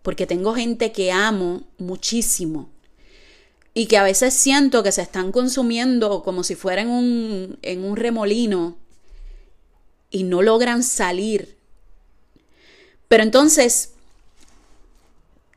Porque 0.00 0.26
tengo 0.26 0.54
gente 0.54 0.90
que 0.90 1.12
amo 1.12 1.64
muchísimo 1.76 2.70
y 3.74 3.84
que 3.88 3.98
a 3.98 4.04
veces 4.04 4.32
siento 4.32 4.82
que 4.82 4.90
se 4.90 5.02
están 5.02 5.32
consumiendo 5.32 6.22
como 6.22 6.42
si 6.44 6.54
fueran 6.54 6.88
un, 6.88 7.58
en 7.60 7.84
un 7.84 7.98
remolino 7.98 8.78
y 10.10 10.22
no 10.22 10.40
logran 10.40 10.82
salir. 10.82 11.58
Pero 13.06 13.22
entonces 13.22 13.92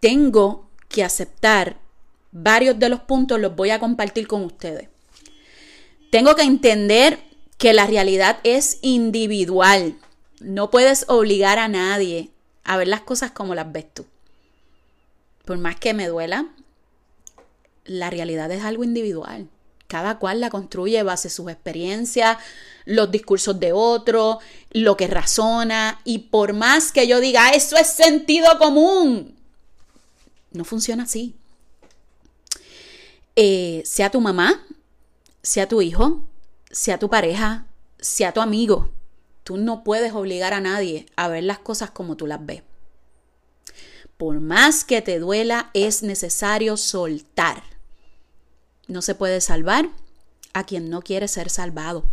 tengo 0.02 0.68
que 0.90 1.06
aceptar 1.06 1.78
varios 2.34 2.78
de 2.78 2.90
los 2.90 3.00
puntos, 3.00 3.40
los 3.40 3.56
voy 3.56 3.70
a 3.70 3.80
compartir 3.80 4.28
con 4.28 4.44
ustedes. 4.44 4.90
Tengo 6.12 6.36
que 6.36 6.44
entender 6.44 7.32
que 7.64 7.72
la 7.72 7.88
realidad 7.88 8.40
es 8.44 8.80
individual. 8.82 9.96
No 10.42 10.70
puedes 10.70 11.06
obligar 11.08 11.60
a 11.60 11.70
nadie 11.70 12.30
a 12.66 12.76
ver 12.76 12.90
las 12.90 13.00
cosas 13.00 13.32
como 13.32 13.56
las 13.56 13.72
ves 13.72 13.86
tú. 13.94 14.06
Por 15.46 15.58
más 15.60 15.78
que 15.78 15.94
me 15.94 16.10
duela, 16.10 16.50
la 17.86 18.10
realidad 18.10 18.52
es 18.52 18.66
algo 18.66 18.84
individual. 18.84 19.48
Cada 19.88 20.20
cual 20.20 20.42
la 20.42 20.50
construye 20.50 21.04
base 21.04 21.30
sus 21.30 21.50
experiencias, 21.50 22.38
los 22.84 23.10
discursos 23.10 23.58
de 23.62 23.72
otro, 23.72 24.40
lo 24.72 24.98
que 24.98 25.08
razona. 25.08 26.02
Y 26.04 26.20
por 26.20 26.52
más 26.52 26.92
que 26.92 27.08
yo 27.08 27.22
diga, 27.22 27.52
eso 27.52 27.78
es 27.78 27.88
sentido 27.88 28.60
común, 28.60 29.38
no 30.52 30.66
funciona 30.66 31.04
así. 31.04 31.34
Eh, 33.38 33.84
sea 33.86 34.12
tu 34.12 34.20
mamá, 34.20 34.66
sea 35.42 35.70
tu 35.70 35.82
hijo, 35.82 36.28
sea 36.74 36.98
tu 36.98 37.10
pareja, 37.10 37.68
sea 38.00 38.34
tu 38.34 38.42
amigo, 38.42 38.92
tú 39.44 39.58
no 39.58 39.84
puedes 39.84 40.14
obligar 40.14 40.54
a 40.54 40.60
nadie 40.60 41.06
a 41.16 41.28
ver 41.30 41.44
las 41.44 41.60
cosas 41.60 41.92
como 41.92 42.18
tú 42.18 42.28
las 42.28 42.46
ves. 42.46 42.64
Por 44.18 44.40
más 44.40 44.84
que 44.84 45.02
te 45.02 45.20
duela, 45.20 45.70
es 45.74 46.04
necesario 46.04 46.76
soltar. 46.76 47.64
No 48.88 49.02
se 49.02 49.16
puede 49.16 49.40
salvar 49.40 49.90
a 50.54 50.66
quien 50.66 50.90
no 50.90 51.02
quiere 51.02 51.28
ser 51.28 51.50
salvado. 51.50 52.06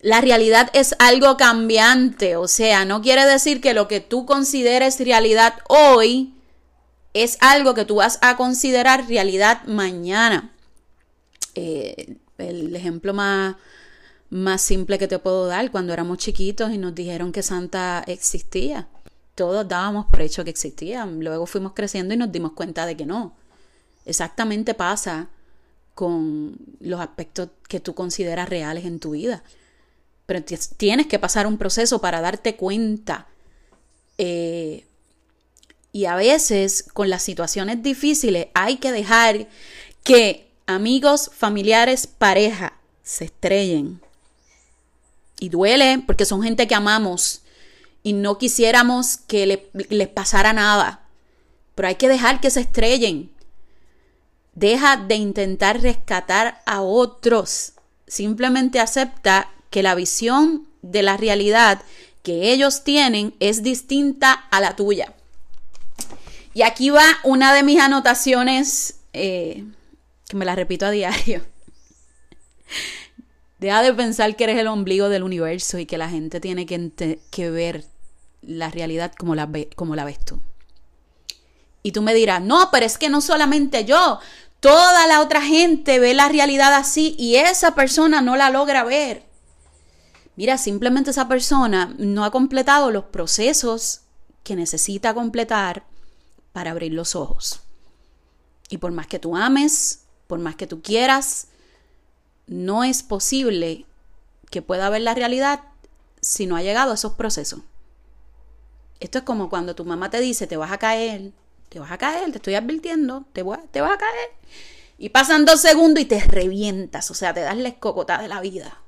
La 0.00 0.20
realidad 0.20 0.70
es 0.74 0.94
algo 0.98 1.36
cambiante, 1.36 2.36
o 2.36 2.46
sea, 2.46 2.84
no 2.84 3.02
quiere 3.02 3.24
decir 3.26 3.60
que 3.60 3.74
lo 3.74 3.88
que 3.88 4.00
tú 4.00 4.26
consideres 4.26 5.00
realidad 5.00 5.54
hoy 5.68 6.34
es 7.14 7.36
algo 7.40 7.74
que 7.74 7.84
tú 7.84 7.96
vas 7.96 8.18
a 8.22 8.36
considerar 8.36 9.08
realidad 9.08 9.64
mañana. 9.64 10.52
Eh, 11.56 12.16
el 12.38 12.74
ejemplo 12.74 13.12
más, 13.12 13.56
más 14.30 14.62
simple 14.62 14.98
que 14.98 15.08
te 15.08 15.18
puedo 15.18 15.46
dar, 15.46 15.70
cuando 15.70 15.92
éramos 15.92 16.18
chiquitos 16.18 16.72
y 16.72 16.78
nos 16.78 16.94
dijeron 16.94 17.32
que 17.32 17.42
Santa 17.42 18.04
existía. 18.06 18.88
Todos 19.34 19.68
dábamos 19.68 20.06
por 20.06 20.22
hecho 20.22 20.44
que 20.44 20.50
existía. 20.50 21.06
Luego 21.06 21.46
fuimos 21.46 21.72
creciendo 21.74 22.14
y 22.14 22.16
nos 22.16 22.32
dimos 22.32 22.52
cuenta 22.52 22.86
de 22.86 22.96
que 22.96 23.06
no. 23.06 23.36
Exactamente 24.04 24.74
pasa 24.74 25.28
con 25.94 26.56
los 26.80 27.00
aspectos 27.00 27.50
que 27.68 27.80
tú 27.80 27.94
consideras 27.94 28.48
reales 28.48 28.84
en 28.84 29.00
tu 29.00 29.10
vida. 29.10 29.42
Pero 30.26 30.44
tienes 30.76 31.06
que 31.06 31.18
pasar 31.18 31.46
un 31.46 31.58
proceso 31.58 32.00
para 32.00 32.20
darte 32.20 32.56
cuenta. 32.56 33.26
Eh, 34.16 34.84
y 35.92 36.04
a 36.04 36.16
veces 36.16 36.84
con 36.92 37.10
las 37.10 37.22
situaciones 37.22 37.82
difíciles 37.82 38.48
hay 38.54 38.76
que 38.76 38.92
dejar 38.92 39.48
que 40.04 40.47
amigos, 40.68 41.30
familiares, 41.34 42.06
pareja 42.06 42.74
se 43.02 43.24
estrellen. 43.24 44.00
Y 45.40 45.48
duele 45.48 46.04
porque 46.06 46.24
son 46.24 46.42
gente 46.42 46.68
que 46.68 46.74
amamos 46.74 47.42
y 48.02 48.12
no 48.12 48.38
quisiéramos 48.38 49.16
que 49.16 49.70
les 49.72 50.08
pasara 50.08 50.52
nada. 50.52 51.00
Pero 51.74 51.88
hay 51.88 51.94
que 51.96 52.08
dejar 52.08 52.40
que 52.40 52.50
se 52.50 52.60
estrellen. 52.60 53.30
Deja 54.54 54.96
de 54.96 55.14
intentar 55.14 55.80
rescatar 55.80 56.60
a 56.66 56.82
otros. 56.82 57.72
Simplemente 58.06 58.78
acepta 58.78 59.50
que 59.70 59.82
la 59.82 59.94
visión 59.94 60.66
de 60.82 61.02
la 61.02 61.16
realidad 61.16 61.82
que 62.22 62.52
ellos 62.52 62.84
tienen 62.84 63.34
es 63.40 63.62
distinta 63.62 64.32
a 64.32 64.60
la 64.60 64.76
tuya. 64.76 65.14
Y 66.52 66.62
aquí 66.62 66.90
va 66.90 67.04
una 67.24 67.54
de 67.54 67.62
mis 67.62 67.80
anotaciones, 67.80 68.96
eh, 69.12 69.64
que 70.28 70.36
me 70.36 70.44
la 70.44 70.54
repito 70.54 70.86
a 70.86 70.90
diario. 70.90 71.42
Deja 73.58 73.82
de 73.82 73.92
pensar 73.92 74.36
que 74.36 74.44
eres 74.44 74.58
el 74.58 74.68
ombligo 74.68 75.08
del 75.08 75.24
universo 75.24 75.78
y 75.78 75.86
que 75.86 75.98
la 75.98 76.08
gente 76.08 76.40
tiene 76.40 76.66
que, 76.66 77.18
que 77.30 77.50
ver 77.50 77.84
la 78.42 78.70
realidad 78.70 79.12
como 79.18 79.34
la, 79.34 79.50
como 79.74 79.96
la 79.96 80.04
ves 80.04 80.24
tú. 80.24 80.40
Y 81.82 81.92
tú 81.92 82.02
me 82.02 82.14
dirás, 82.14 82.42
no, 82.42 82.68
pero 82.70 82.86
es 82.86 82.98
que 82.98 83.08
no 83.08 83.20
solamente 83.20 83.84
yo, 83.84 84.20
Toda 84.60 85.06
la 85.06 85.20
otra 85.20 85.40
gente 85.40 86.00
ve 86.00 86.14
la 86.14 86.28
realidad 86.28 86.74
así 86.74 87.14
y 87.16 87.36
esa 87.36 87.76
persona 87.76 88.20
no 88.20 88.36
la 88.36 88.50
logra 88.50 88.82
ver. 88.82 89.24
Mira, 90.34 90.58
simplemente 90.58 91.10
esa 91.10 91.28
persona 91.28 91.94
no 91.98 92.24
ha 92.24 92.32
completado 92.32 92.90
los 92.90 93.04
procesos 93.04 94.00
que 94.42 94.56
necesita 94.56 95.14
completar 95.14 95.84
para 96.52 96.72
abrir 96.72 96.92
los 96.92 97.14
ojos. 97.14 97.60
Y 98.68 98.78
por 98.78 98.90
más 98.90 99.06
que 99.06 99.20
tú 99.20 99.36
ames, 99.36 100.06
por 100.28 100.38
más 100.38 100.54
que 100.54 100.68
tú 100.68 100.80
quieras, 100.80 101.48
no 102.46 102.84
es 102.84 103.02
posible 103.02 103.86
que 104.50 104.62
pueda 104.62 104.88
ver 104.90 105.02
la 105.02 105.14
realidad 105.14 105.60
si 106.20 106.46
no 106.46 106.54
ha 106.54 106.62
llegado 106.62 106.92
a 106.92 106.94
esos 106.94 107.14
procesos. 107.14 107.60
Esto 109.00 109.18
es 109.18 109.24
como 109.24 109.48
cuando 109.48 109.74
tu 109.74 109.84
mamá 109.84 110.10
te 110.10 110.20
dice, 110.20 110.46
te 110.46 110.56
vas 110.56 110.70
a 110.70 110.78
caer, 110.78 111.32
te 111.68 111.80
vas 111.80 111.90
a 111.90 111.98
caer, 111.98 112.30
te 112.30 112.38
estoy 112.38 112.54
advirtiendo, 112.54 113.24
te, 113.32 113.42
vas 113.42 113.60
a 113.60 113.98
caer. 113.98 114.30
Y 114.98 115.10
pasan 115.10 115.44
dos 115.44 115.60
segundos 115.60 116.02
y 116.02 116.06
te 116.06 116.20
revientas, 116.20 117.10
o 117.10 117.14
sea, 117.14 117.32
te 117.32 117.40
das 117.40 117.56
la 117.56 117.68
escocota 117.68 118.20
de 118.20 118.28
la 118.28 118.40
vida. 118.40 118.78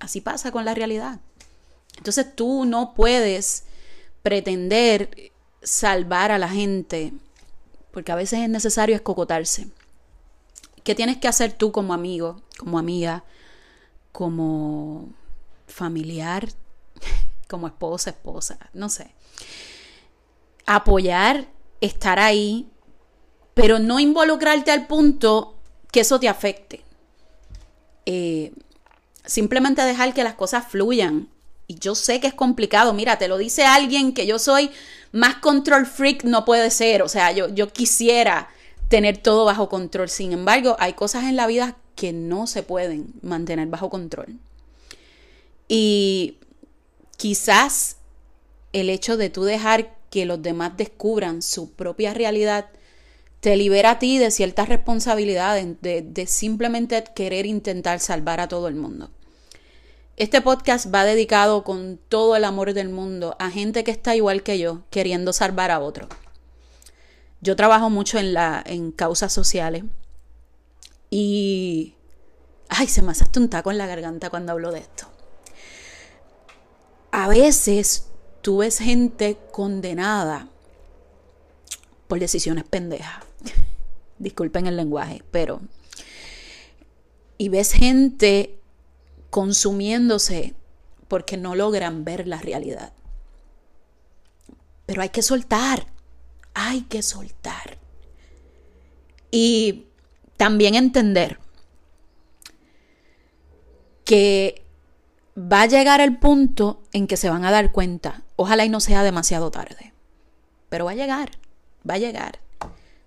Así 0.00 0.20
pasa 0.20 0.50
con 0.50 0.64
la 0.64 0.74
realidad. 0.74 1.20
Entonces 1.98 2.34
tú 2.34 2.64
no 2.64 2.94
puedes 2.94 3.64
pretender 4.22 5.32
salvar 5.62 6.32
a 6.32 6.38
la 6.38 6.48
gente, 6.48 7.12
porque 7.92 8.10
a 8.10 8.16
veces 8.16 8.40
es 8.40 8.48
necesario 8.48 8.96
escocotarse. 8.96 9.68
¿Qué 10.84 10.94
tienes 10.94 11.18
que 11.18 11.28
hacer 11.28 11.52
tú 11.52 11.72
como 11.72 11.94
amigo, 11.94 12.42
como 12.58 12.78
amiga, 12.78 13.24
como 14.10 15.08
familiar, 15.66 16.48
como 17.48 17.66
esposa, 17.66 18.10
esposa, 18.10 18.58
no 18.72 18.88
sé? 18.88 19.12
Apoyar, 20.66 21.48
estar 21.80 22.18
ahí, 22.18 22.68
pero 23.54 23.78
no 23.78 24.00
involucrarte 24.00 24.70
al 24.70 24.86
punto 24.86 25.56
que 25.90 26.00
eso 26.00 26.18
te 26.18 26.28
afecte. 26.28 26.82
Eh, 28.06 28.52
simplemente 29.24 29.82
dejar 29.82 30.14
que 30.14 30.24
las 30.24 30.34
cosas 30.34 30.66
fluyan. 30.66 31.28
Y 31.68 31.76
yo 31.76 31.94
sé 31.94 32.20
que 32.20 32.26
es 32.26 32.34
complicado, 32.34 32.92
mira, 32.92 33.18
te 33.18 33.28
lo 33.28 33.38
dice 33.38 33.64
alguien 33.64 34.14
que 34.14 34.26
yo 34.26 34.38
soy 34.38 34.70
más 35.12 35.36
control 35.36 35.86
freak, 35.86 36.24
no 36.24 36.44
puede 36.44 36.70
ser, 36.70 37.02
o 37.02 37.08
sea, 37.08 37.30
yo, 37.32 37.48
yo 37.48 37.72
quisiera 37.72 38.48
tener 38.92 39.16
todo 39.16 39.46
bajo 39.46 39.70
control, 39.70 40.10
sin 40.10 40.32
embargo, 40.32 40.76
hay 40.78 40.92
cosas 40.92 41.24
en 41.24 41.34
la 41.34 41.46
vida 41.46 41.78
que 41.96 42.12
no 42.12 42.46
se 42.46 42.62
pueden 42.62 43.14
mantener 43.22 43.66
bajo 43.68 43.88
control. 43.88 44.38
Y 45.66 46.36
quizás 47.16 47.96
el 48.74 48.90
hecho 48.90 49.16
de 49.16 49.30
tú 49.30 49.44
dejar 49.44 49.96
que 50.10 50.26
los 50.26 50.42
demás 50.42 50.76
descubran 50.76 51.40
su 51.40 51.70
propia 51.70 52.12
realidad 52.12 52.66
te 53.40 53.56
libera 53.56 53.92
a 53.92 53.98
ti 53.98 54.18
de 54.18 54.30
ciertas 54.30 54.68
responsabilidades, 54.68 55.68
de, 55.80 56.26
simplemente 56.26 57.02
querer 57.14 57.46
intentar 57.46 57.98
salvar 57.98 58.40
a 58.40 58.48
todo 58.48 58.68
el 58.68 58.74
mundo. 58.74 59.08
Este 60.18 60.42
podcast 60.42 60.94
va 60.94 61.06
dedicado 61.06 61.64
con 61.64 61.98
todo 62.10 62.36
el 62.36 62.44
amor 62.44 62.74
del 62.74 62.90
mundo 62.90 63.36
a 63.38 63.48
gente 63.50 63.84
que 63.84 63.90
está 63.90 64.14
igual 64.14 64.42
que 64.42 64.58
yo, 64.58 64.82
queriendo 64.90 65.32
salvar 65.32 65.70
a 65.70 65.80
otro. 65.80 66.08
Yo 67.42 67.56
trabajo 67.56 67.90
mucho 67.90 68.18
en, 68.18 68.34
la, 68.34 68.62
en 68.64 68.92
causas 68.92 69.32
sociales 69.32 69.84
y... 71.10 71.96
Ay, 72.68 72.86
se 72.86 73.02
me 73.02 73.10
hace 73.10 73.26
un 73.36 73.50
taco 73.50 73.70
en 73.70 73.76
la 73.76 73.86
garganta 73.86 74.30
cuando 74.30 74.52
hablo 74.52 74.70
de 74.70 74.78
esto. 74.78 75.06
A 77.10 77.28
veces 77.28 78.06
tú 78.40 78.58
ves 78.58 78.78
gente 78.78 79.36
condenada 79.50 80.48
por 82.08 82.18
decisiones 82.20 82.64
pendejas. 82.64 83.24
Disculpen 84.18 84.66
el 84.66 84.76
lenguaje, 84.76 85.22
pero... 85.30 85.60
Y 87.36 87.48
ves 87.48 87.72
gente 87.72 88.58
consumiéndose 89.30 90.54
porque 91.08 91.36
no 91.36 91.56
logran 91.56 92.04
ver 92.04 92.28
la 92.28 92.38
realidad. 92.38 92.92
Pero 94.86 95.02
hay 95.02 95.08
que 95.08 95.22
soltar, 95.22 95.92
hay 96.54 96.82
que 96.82 97.02
soltar. 97.02 97.78
Y 99.30 99.86
también 100.36 100.74
entender 100.74 101.38
que 104.04 104.62
va 105.36 105.62
a 105.62 105.66
llegar 105.66 106.00
el 106.00 106.18
punto 106.18 106.82
en 106.92 107.06
que 107.06 107.16
se 107.16 107.30
van 107.30 107.44
a 107.44 107.50
dar 107.50 107.72
cuenta. 107.72 108.22
Ojalá 108.36 108.64
y 108.64 108.68
no 108.68 108.80
sea 108.80 109.02
demasiado 109.02 109.50
tarde. 109.50 109.92
Pero 110.68 110.84
va 110.84 110.92
a 110.92 110.96
llegar, 110.96 111.30
va 111.88 111.94
a 111.94 111.98
llegar. 111.98 112.40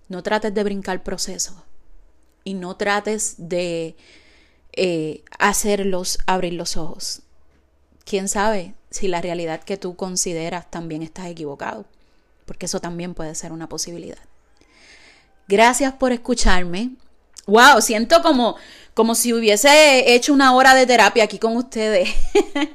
No 0.08 0.22
trates 0.22 0.54
de 0.54 0.64
brincar 0.64 1.02
proceso. 1.02 1.64
Y 2.44 2.54
no 2.54 2.76
trates 2.76 3.34
de 3.38 3.96
eh, 4.72 5.24
hacerlos 5.38 6.18
abrir 6.26 6.54
los 6.54 6.76
ojos. 6.76 7.22
¿Quién 8.04 8.28
sabe 8.28 8.74
si 8.90 9.08
la 9.08 9.20
realidad 9.20 9.64
que 9.64 9.76
tú 9.76 9.96
consideras 9.96 10.70
también 10.70 11.02
estás 11.02 11.26
equivocado? 11.26 11.86
Porque 12.46 12.66
eso 12.66 12.80
también 12.80 13.12
puede 13.12 13.34
ser 13.34 13.52
una 13.52 13.68
posibilidad. 13.68 14.18
Gracias 15.48 15.92
por 15.92 16.12
escucharme. 16.12 16.92
Wow, 17.46 17.80
siento 17.80 18.22
como, 18.22 18.56
como 18.94 19.14
si 19.14 19.32
hubiese 19.32 20.14
hecho 20.14 20.32
una 20.32 20.54
hora 20.54 20.74
de 20.74 20.86
terapia 20.86 21.24
aquí 21.24 21.38
con 21.38 21.56
ustedes. 21.56 22.08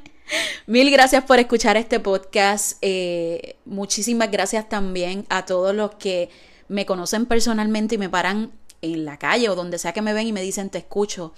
Mil 0.65 0.89
gracias 0.91 1.23
por 1.25 1.39
escuchar 1.39 1.75
este 1.75 1.99
podcast. 1.99 2.77
Eh, 2.81 3.57
muchísimas 3.65 4.31
gracias 4.31 4.69
también 4.69 5.25
a 5.29 5.45
todos 5.45 5.75
los 5.75 5.95
que 5.95 6.29
me 6.69 6.85
conocen 6.85 7.25
personalmente 7.25 7.95
y 7.95 7.97
me 7.97 8.09
paran 8.09 8.51
en 8.81 9.03
la 9.05 9.17
calle 9.17 9.49
o 9.49 9.55
donde 9.55 9.77
sea 9.77 9.91
que 9.93 10.01
me 10.01 10.13
ven 10.13 10.27
y 10.27 10.33
me 10.33 10.41
dicen 10.41 10.69
te 10.69 10.77
escucho. 10.77 11.33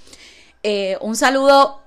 Eh, 0.62 0.98
un 1.02 1.16
saludo, 1.16 1.82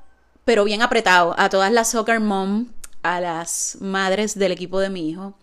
pero 0.45 0.65
bien 0.65 0.83
apretado, 0.83 1.35
a 1.39 1.49
todas 1.49 1.73
las 1.73 1.91
soccer 1.91 2.19
mom, 2.21 2.67
a 3.03 3.21
las 3.21 3.79
madres 3.81 4.37
del 4.37 4.53
equipo 4.53 4.81
de 4.81 4.91
mi 4.91 5.09
hijo, 5.09 5.35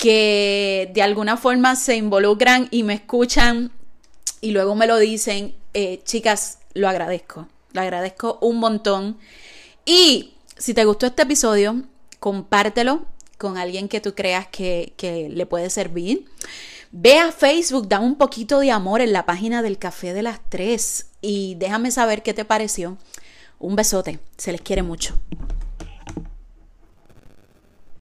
que 0.00 0.90
de 0.94 1.02
alguna 1.02 1.36
forma 1.36 1.76
se 1.76 1.94
involucran 1.94 2.68
y 2.70 2.84
me 2.84 2.94
escuchan 2.94 3.70
y 4.40 4.52
luego 4.52 4.74
me 4.74 4.86
lo 4.86 4.96
dicen. 4.96 5.54
Eh, 5.74 6.00
chicas, 6.04 6.58
lo 6.72 6.88
agradezco, 6.88 7.46
lo 7.72 7.82
agradezco 7.82 8.38
un 8.40 8.56
montón. 8.56 9.18
Y 9.84 10.32
si 10.56 10.72
te 10.72 10.86
gustó 10.86 11.04
este 11.04 11.22
episodio, 11.22 11.82
compártelo 12.18 13.04
con 13.36 13.58
alguien 13.58 13.88
que 13.88 14.00
tú 14.00 14.14
creas 14.14 14.46
que, 14.46 14.94
que 14.96 15.28
le 15.28 15.44
puede 15.44 15.68
servir. 15.68 16.24
Ve 16.92 17.18
a 17.18 17.30
Facebook, 17.30 17.86
da 17.86 18.00
un 18.00 18.16
poquito 18.16 18.60
de 18.60 18.70
amor 18.70 19.02
en 19.02 19.12
la 19.12 19.26
página 19.26 19.60
del 19.60 19.76
Café 19.76 20.14
de 20.14 20.22
las 20.22 20.40
Tres 20.48 21.08
y 21.20 21.56
déjame 21.56 21.90
saber 21.90 22.22
qué 22.22 22.32
te 22.32 22.46
pareció. 22.46 22.96
Un 23.58 23.76
besote, 23.76 24.18
se 24.38 24.50
les 24.50 24.62
quiere 24.62 24.82
mucho. 24.82 25.14